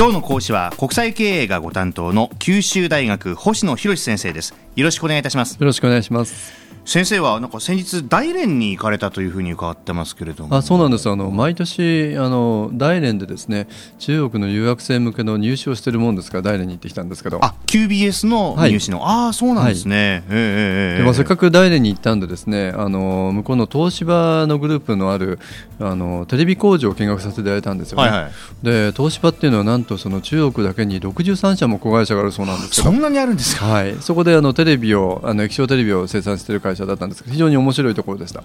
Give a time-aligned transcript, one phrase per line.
[0.00, 4.54] 今日の講師は国際経営がご担当の九州大学星野博先生です。
[4.74, 5.58] よろしくお願いいたします。
[5.60, 6.59] よろしくお願いします。
[6.84, 10.56] 先生はなんか先日大連に行かれたというふうに伺ってますけれども。
[10.56, 11.08] あそうなんです。
[11.08, 13.68] あの毎年あの大連でですね
[13.98, 17.38] 中国の留学生向けの入試をしているもんですから大連に行ってきたんですけど。
[17.42, 19.96] あ QBS の入試の、はい、ああそうなんですね、
[20.28, 25.38] はい、えー、えー、でもせっかく大連に行ったんでですねあの向こうの東芝のグループのある
[25.78, 28.32] あのテレビ工場を見学させていただいたんですよね、はいはい、
[28.62, 38.42] で東芝っていうのはなんとその中国だけに63社も子会社があるそうなんですけどそんなにあるんですか、はい、そこであのテレビをあの液晶テレビを生産している会社だったんですけど非常に面白いところでした。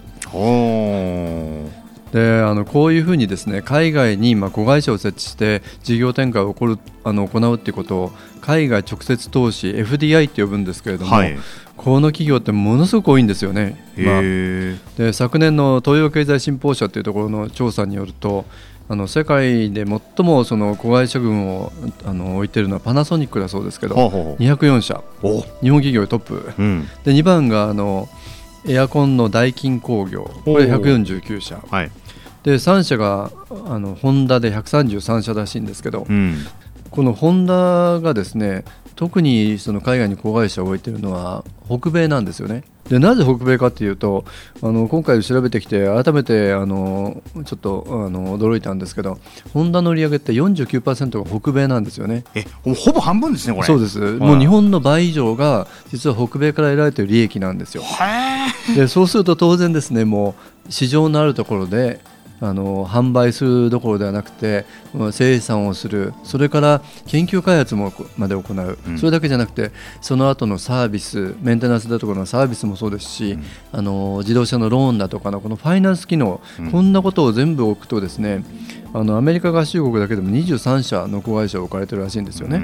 [2.12, 11.36] であのこういうふうにですね海外にまあ子会社を設置して事業展開を起こるあの行うということを海外直接投資 FDI って呼ぶんですけれども、はい、
[11.76, 13.76] この企業ってものすごく多いんですよね。
[13.96, 18.46] まあ、で昨年の東洋経済新報社というところの調査によると
[18.88, 21.72] あの世界で最もその子会社群を
[22.04, 25.02] あの置いているのはパナソニックだそうですけどほうほう204社。
[25.60, 28.08] 日本企業トップ、うん、で2番があの
[28.68, 30.30] エアコンのダイキン工業。
[30.44, 31.90] これ149社、はい、
[32.44, 33.32] で3社が
[33.66, 36.36] あのホンダで133社らしいんですけど、うん、
[36.90, 38.64] このホンダがですね
[38.96, 42.64] 特にその海外に子会社を置いているのは北米なんですよね。
[42.88, 44.24] でなぜ北米かというと
[44.62, 49.18] あの今回調べてきて改めてあのちょっとあの驚いたんですけど
[49.52, 52.24] ホンダの売り上げって49%が北米なんですよね。
[52.34, 53.66] えほぼ半分ですねこれ。
[53.66, 57.82] そうです、もう日本の倍以上が実は北米から得られている利益なんですよ。
[58.74, 60.34] でそうすると当然ですねも
[60.68, 62.00] う市場のあるところで
[62.40, 64.66] あの販売するどころではなくて
[65.12, 66.12] 生産をする。
[66.22, 69.70] それから研究開発もまで行う、うん、それだけじゃなくて
[70.00, 78.44] その後のサービスメンテナンスだとかのサービスもそうですし、うん、あの自動車のローンだとかのこのファイナンス機能、うん、こんなことを全部置くとですね
[78.92, 82.60] あのアメリカ合衆国だけでも23社の子会社を置かれてるらしいんですよね。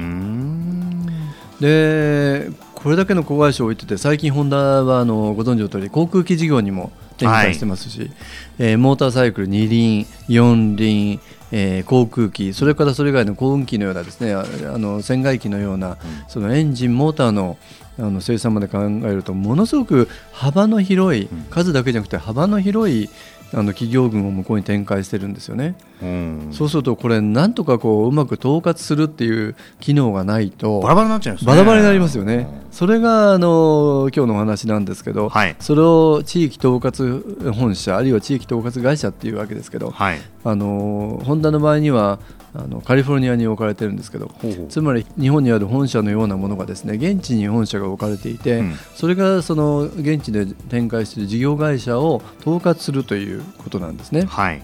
[1.61, 6.91] でこれだけの子会社を置いてて最近ホンダはあのご存知の通り航空機事業にも
[7.22, 8.10] 展開してますし、はい、
[8.58, 11.20] えー、モーターサイクル2輪4輪
[11.55, 14.42] えー、航空機それからそれ以外の航空機のようなですねあ
[14.78, 15.96] の船外機のような、うん、
[16.27, 17.58] そのエンジンモーターの
[17.98, 23.10] あの生産まで考えるとものすごく幅の広い、数だけじゃなくて幅の広い
[23.54, 42.18] あの企業群を向こうに展開してるんですよね、うん、そうするとこれなんとかこううまく統括するっていう機能がないとバラバラになっちゃいます、ね、バラバラになりますよね、それがあの今日のお話なんですけど、はい、それを地域統括本社あるいは地域統括会社っていうわけですけど、はい、あのホンダの場合には
[42.55, 44.30] あのカリフォルニアに置かれてるんですけど
[44.68, 54.24] つまり日本にある本社のようなものがですね現地に本社が置かれていて、うん、それがその現地で展開している事業会社を統括するということなんですね。
[54.24, 54.62] はい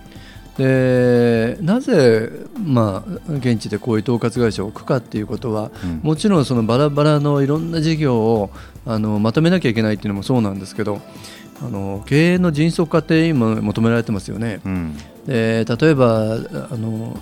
[0.59, 8.51] でなぜ、まあ、現地でこういう統括会社を置くかっていうことは、うん、もちろんそのバラバラのいろんな事業を
[8.85, 11.01] あのまとめなきゃいけないっていうのもそうなんですけど
[11.63, 14.61] あの経営の迅速化って今求められてますよね。
[14.65, 14.97] うん、
[15.27, 17.19] で例えばあの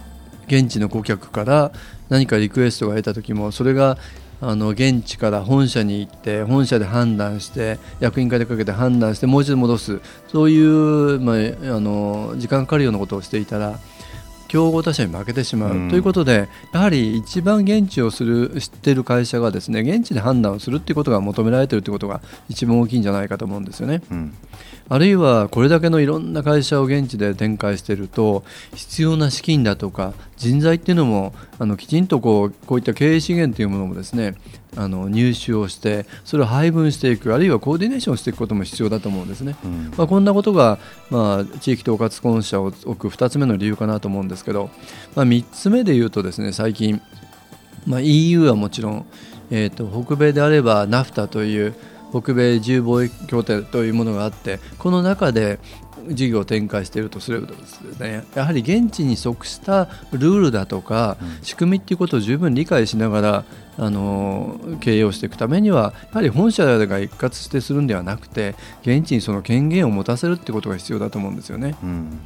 [0.46, 1.72] 現地の顧客から
[2.08, 3.98] 何かリクエストが得た時もそれが
[4.40, 10.00] あの現地から本社に行って本社で判断して役員会でかけて判断してもう一度戻す。
[10.28, 11.36] そういう、まあ、
[11.76, 13.78] あの時間かかるようなことをしていたら
[14.48, 24.02] 競合他社に負けてしまう、うん、ということでやはり一番現地をする知っている会社がですね現地で判断をするということが求められているということが一番大きいんじゃないかと思うんですよね。
[24.10, 24.34] うん
[24.88, 28.44] あるいはこれだけのいろんな会社を現地で展開していると
[28.74, 34.36] 必要な資金だとか人材っていうのもあのきちんとこうこういった経営資源というものもですね
[34.76, 40.78] あの入手をしてそれを配分していくあるいはコーディネーションしていくことも必要だと思うんですね、うん、まあ、こんなことが、
[41.10, 44.70] まあ、地域統括本社を置く2つ目の理由かなと思うんですけど、
[45.14, 47.00] まあ、3つ目で言うとですね最近、
[47.86, 49.06] まあ、EU はもちろん、
[49.50, 51.74] えーと、と北米であれば NAFTA という
[52.10, 55.58] 北米自由貿易協定というものがあってこの中で
[56.08, 63.44] 事業を展開しているとすればですねやはり現地に即したルールだとか仕組みっていうことを十分理解しながら
[63.78, 71.74] あの経営をしていくためにはやはり本社が一括してするんではなくて現地にその権限を持たせるってことが必要だと思うんですよね。
[71.82, 72.18] うん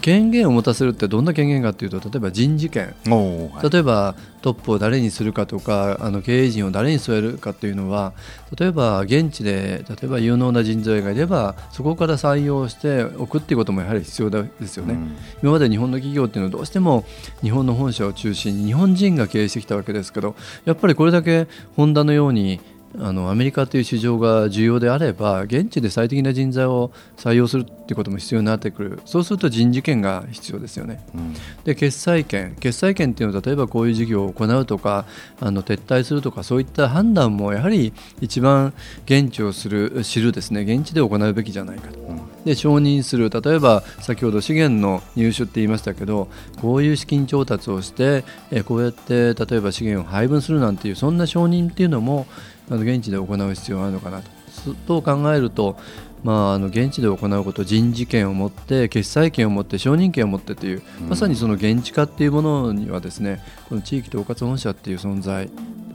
[0.00, 8.12] 権限を持たせるってどんな権限かというと例えば人事権、はい、例えばトップを誰にするかとかあの経営陣を誰に据えるかというのは
[8.58, 17.04] 例えば現地で例えば有能な人材がいればそこから採用しておくっていうこともやはり必要ですよね、うん、今まで日本の企業っていうのはどうしても
[17.42, 20.34] 日本の本社を中心に日本人が経営してきたわけですけど
[20.64, 21.46] やっぱりこれだけ
[21.76, 22.60] ホンダのように
[22.98, 29.00] あのアメリカという市場が重要であれば現地で最適な人材を採用するっていうことも必要になってくる。
[29.04, 31.34] そうすると人事権が必要ですよね、うん、
[31.64, 32.54] で決裁権。
[32.60, 35.06] 決裁権っていうのは例えばこういう事業を行うとか
[35.40, 38.74] あの撤退するとかそういった判断もやはり一番
[39.06, 40.62] 現地をする知るですね。
[40.62, 46.28] 現地で行うべきじゃないかと、うん、で承認する例えば先ほど資源の入手って言いましたけど
[46.60, 52.26] こういう資金調達をしてえこうやって例えば資源を配分するなんていうそんな承認っていうのも
[52.70, 54.42] あの現地で行う必要があるのかなと。
[54.86, 55.76] と考えると、
[56.22, 65.48] まあ、あの現地で行うこと人事権を持って決裁権を持って承認権を持ってという、まさにその現地化っていうものにはですねこの地域統括本社っていう存在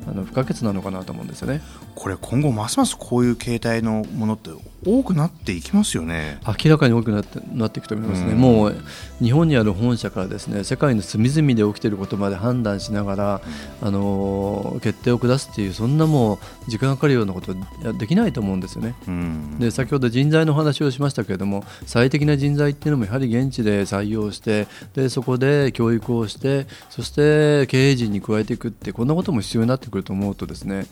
[0.10, 1.62] あの不可欠なのかなと思うんですよね。
[1.96, 4.52] これ今後ますますこういう形態のものって
[4.86, 6.40] 多くなっていきますよね。
[6.46, 8.76] 明らかに多くなってなっていくと思いますね、うん、もう
[9.20, 13.42] 日本にある本社からですね世界の隅々で起きていることまで判断しながら、
[13.82, 16.40] うん、あの決定を下すっていうそんなもう
[16.70, 17.56] 時間がかかるようなこと
[17.94, 30.86] できないと思うんですよね、うん、で先ほど人材の話をしましたけれども最適な人材っていうのもやはり現地で採用してでそこで教育をしてそして経営陣に加えていくってこんなことも必要になってくると思うとですね、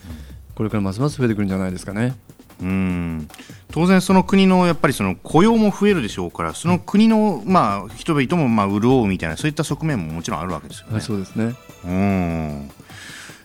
[0.56, 2.16] これからますます増えてくるんじゃないですかね。
[2.62, 3.28] うん
[3.72, 10.94] 当然その国のやっぱりその雇用も増えるでしょうからその国のまあ人々もまあ潤うみたいなそういった側面ももちろんあるわけですよね。
[10.94, 11.54] はい、そうですね
[11.84, 12.72] うん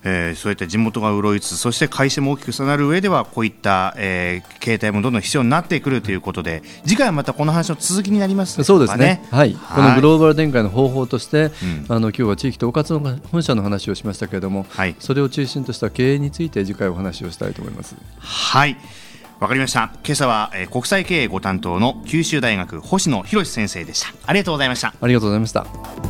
[0.05, 17.97] えー、そういった地元が潤いつつそして会社も大きくなる上ではこういった、えー、携帯もどんどん必要になってくるということで次回はまたこの話の続きになります、ね、そうですね、はい、はい、このグローバル展開の方法として、うん、あの今日は地域統括の本社の話をしましたけれども、はい、それを中心とした経営について次回お話をしたいと思います。
[18.19, 18.77] はい。
[19.41, 19.91] わかりました。
[20.05, 24.09] 今朝は、えー、国際経営ご担当の九州大学星野博先生でした。
[24.27, 24.95] ありがとうございました。
[25.01, 26.10] ありがとうございました